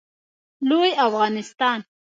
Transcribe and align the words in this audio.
لوی 0.67 0.91
افغانستان 1.07 1.79